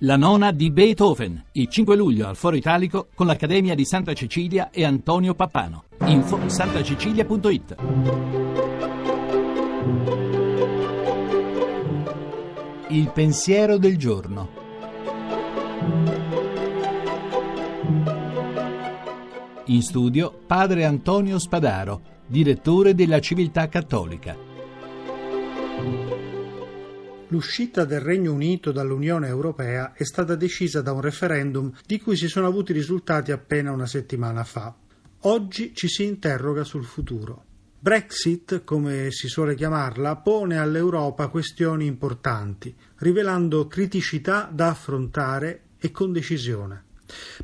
[0.00, 4.68] La nona di Beethoven, il 5 luglio al Foro Italico con l'Accademia di Santa Cecilia
[4.68, 5.84] e Antonio Pappano.
[6.04, 7.76] Info santacecilia.it.
[12.88, 14.48] Il pensiero del giorno.
[19.64, 24.36] In studio padre Antonio Spadaro, direttore della Civiltà Cattolica.
[27.28, 32.28] L'uscita del Regno Unito dall'Unione Europea è stata decisa da un referendum di cui si
[32.28, 34.72] sono avuti risultati appena una settimana fa.
[35.22, 37.44] Oggi ci si interroga sul futuro.
[37.80, 46.12] Brexit, come si suole chiamarla, pone all'Europa questioni importanti, rivelando criticità da affrontare e con
[46.12, 46.84] decisione.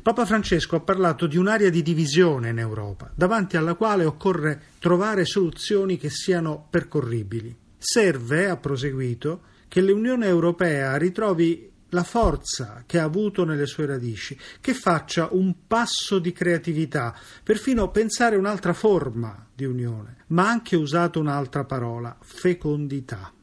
[0.01, 5.25] Papa Francesco ha parlato di un'area di divisione in Europa, davanti alla quale occorre trovare
[5.25, 7.53] soluzioni che siano percorribili.
[7.77, 9.41] Serve, ha proseguito,
[9.73, 15.65] che l'Unione Europea ritrovi la forza che ha avuto nelle sue radici, che faccia un
[15.65, 23.33] passo di creatività, perfino pensare un'altra forma di unione, ma anche usato un'altra parola, fecondità.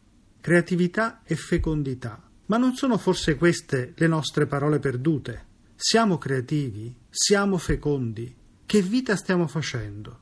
[0.41, 2.23] Creatività e fecondità.
[2.47, 5.47] Ma non sono forse queste le nostre parole perdute?
[5.75, 6.95] Siamo creativi?
[7.11, 8.33] Siamo fecondi?
[8.67, 10.19] Che vita stiamo facendo?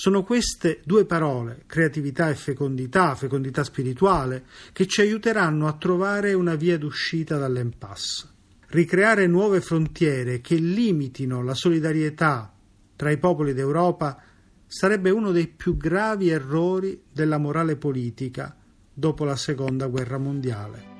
[0.00, 6.54] Sono queste due parole, creatività e fecondità, fecondità spirituale, che ci aiuteranno a trovare una
[6.54, 8.26] via d'uscita dall'impasse.
[8.68, 12.50] Ricreare nuove frontiere che limitino la solidarietà
[12.96, 14.18] tra i popoli d'Europa
[14.66, 18.56] sarebbe uno dei più gravi errori della morale politica
[18.94, 20.99] dopo la Seconda Guerra Mondiale.